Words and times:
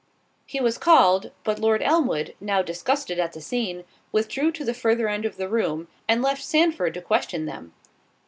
He 0.47 0.59
was 0.59 0.79
called; 0.79 1.29
but 1.43 1.59
Lord 1.59 1.83
Elmwood, 1.83 2.33
now 2.41 2.63
disgusted 2.63 3.19
at 3.19 3.33
the 3.33 3.39
scene, 3.39 3.83
withdrew 4.11 4.51
to 4.53 4.65
the 4.65 4.73
further 4.73 5.07
end 5.07 5.25
of 5.25 5.37
the 5.37 5.47
room, 5.47 5.89
and 6.07 6.23
left 6.23 6.43
Sandford 6.43 6.95
to 6.95 7.01
question 7.03 7.45
them. 7.45 7.71